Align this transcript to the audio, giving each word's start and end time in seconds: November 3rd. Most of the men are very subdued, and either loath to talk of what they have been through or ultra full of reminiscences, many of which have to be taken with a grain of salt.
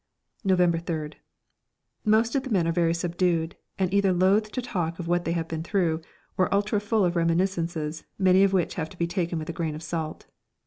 November 0.43 0.79
3rd. 0.79 1.13
Most 2.03 2.33
of 2.33 2.41
the 2.41 2.49
men 2.49 2.67
are 2.67 2.71
very 2.71 2.91
subdued, 2.91 3.55
and 3.77 3.93
either 3.93 4.11
loath 4.11 4.51
to 4.51 4.59
talk 4.59 4.97
of 4.97 5.07
what 5.07 5.25
they 5.25 5.31
have 5.33 5.47
been 5.47 5.61
through 5.61 6.01
or 6.39 6.51
ultra 6.51 6.79
full 6.81 7.05
of 7.05 7.15
reminiscences, 7.15 8.03
many 8.17 8.41
of 8.43 8.51
which 8.51 8.73
have 8.73 8.89
to 8.89 8.97
be 8.97 9.05
taken 9.05 9.37
with 9.37 9.47
a 9.47 9.53
grain 9.53 9.75
of 9.75 9.83
salt. 9.83 10.25